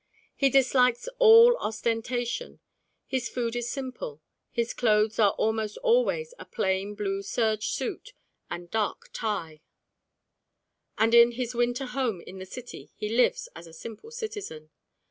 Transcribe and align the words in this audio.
He 0.35 0.49
dislikes 0.49 1.07
all 1.19 1.55
ostentation: 1.57 2.59
his 3.05 3.29
food 3.29 3.55
is 3.55 3.69
simple: 3.69 4.19
his 4.49 4.73
clothes 4.73 5.19
are 5.19 5.33
almost 5.33 5.77
always 5.83 6.33
a 6.39 6.45
plain 6.45 6.95
blue 6.95 7.21
serge 7.21 7.67
suit 7.67 8.13
and 8.49 8.71
dark 8.71 9.11
tie: 9.13 9.61
and 10.97 11.13
in 11.13 11.33
his 11.33 11.53
winter 11.53 11.85
home 11.85 12.19
in 12.21 12.39
the 12.39 12.47
city 12.47 12.89
he 12.95 13.09
lives 13.09 13.47
as 13.55 13.67
a 13.67 13.73
simple 13.73 14.09
citizen. 14.09 14.71